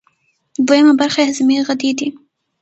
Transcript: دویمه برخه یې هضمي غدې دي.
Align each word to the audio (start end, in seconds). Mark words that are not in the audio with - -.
دویمه 0.67 0.93
برخه 1.01 1.19
یې 1.21 1.27
هضمي 1.29 1.57
غدې 1.67 1.91
دي. 1.97 2.07